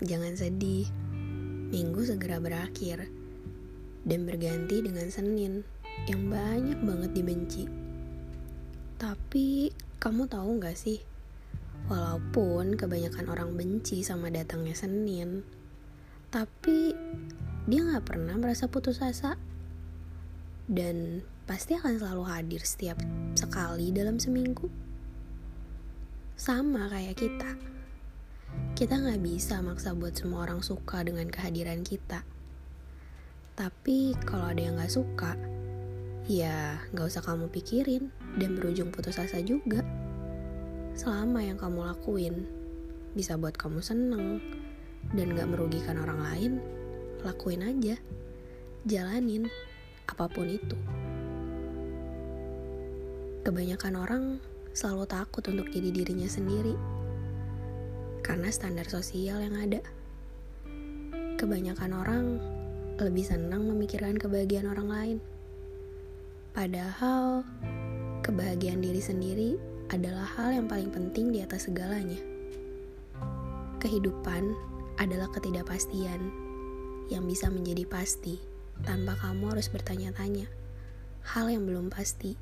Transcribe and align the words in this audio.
Jangan 0.00 0.32
sedih, 0.32 0.88
minggu 1.68 2.00
segera 2.08 2.40
berakhir 2.40 3.04
dan 4.08 4.24
berganti 4.24 4.80
dengan 4.80 5.12
Senin 5.12 5.60
yang 6.08 6.32
banyak 6.32 6.80
banget 6.80 7.10
dibenci. 7.12 7.68
Tapi 8.96 9.68
kamu 10.00 10.24
tahu 10.24 10.56
gak 10.56 10.72
sih, 10.72 11.04
walaupun 11.92 12.80
kebanyakan 12.80 13.28
orang 13.28 13.52
benci 13.60 14.00
sama 14.00 14.32
datangnya 14.32 14.72
Senin, 14.72 15.44
tapi 16.32 16.96
dia 17.68 17.80
gak 17.84 18.08
pernah 18.08 18.40
merasa 18.40 18.72
putus 18.72 19.04
asa 19.04 19.36
dan 20.72 21.20
pasti 21.44 21.76
akan 21.76 22.00
selalu 22.00 22.24
hadir 22.24 22.64
setiap 22.64 22.96
sekali 23.36 23.92
dalam 23.92 24.16
seminggu. 24.16 24.72
Sama 26.40 26.88
kayak 26.88 27.20
kita. 27.20 27.52
Kita 28.80 28.96
nggak 28.96 29.20
bisa 29.20 29.60
maksa 29.60 29.92
buat 29.92 30.16
semua 30.16 30.48
orang 30.48 30.64
suka 30.64 31.04
dengan 31.04 31.28
kehadiran 31.28 31.84
kita. 31.84 32.24
Tapi 33.52 34.16
kalau 34.24 34.48
ada 34.48 34.56
yang 34.56 34.80
nggak 34.80 34.88
suka, 34.88 35.36
ya 36.24 36.80
nggak 36.88 37.12
usah 37.12 37.20
kamu 37.20 37.52
pikirin 37.52 38.08
dan 38.40 38.56
berujung 38.56 38.88
putus 38.88 39.20
asa 39.20 39.44
juga. 39.44 39.84
Selama 40.96 41.44
yang 41.44 41.60
kamu 41.60 41.92
lakuin 41.92 42.48
bisa 43.12 43.36
buat 43.36 43.52
kamu 43.60 43.84
seneng 43.84 44.40
dan 45.12 45.36
gak 45.36 45.52
merugikan 45.52 46.00
orang 46.00 46.24
lain, 46.24 46.52
lakuin 47.20 47.60
aja. 47.60 48.00
Jalanin 48.88 49.44
apa 50.08 50.24
pun 50.24 50.48
itu. 50.48 50.80
Kebanyakan 53.44 53.94
orang 54.00 54.24
selalu 54.72 55.04
takut 55.04 55.44
untuk 55.52 55.68
jadi 55.68 55.92
dirinya 55.92 56.32
sendiri 56.32 56.99
karena 58.30 58.46
standar 58.54 58.86
sosial 58.86 59.42
yang 59.42 59.58
ada. 59.58 59.82
Kebanyakan 61.34 61.90
orang 61.98 62.38
lebih 63.02 63.26
senang 63.26 63.66
memikirkan 63.66 64.14
kebahagiaan 64.14 64.70
orang 64.70 64.86
lain, 64.86 65.18
padahal 66.54 67.42
kebahagiaan 68.22 68.78
diri 68.78 69.02
sendiri 69.02 69.50
adalah 69.90 70.22
hal 70.38 70.54
yang 70.54 70.70
paling 70.70 70.94
penting 70.94 71.34
di 71.34 71.42
atas 71.42 71.66
segalanya. 71.66 72.22
Kehidupan 73.82 74.54
adalah 75.02 75.26
ketidakpastian 75.34 76.30
yang 77.10 77.26
bisa 77.26 77.50
menjadi 77.50 77.82
pasti 77.82 78.38
tanpa 78.86 79.18
kamu 79.18 79.58
harus 79.58 79.66
bertanya-tanya 79.66 80.46
hal 81.34 81.50
yang 81.50 81.66
belum 81.66 81.90
pasti 81.90 82.38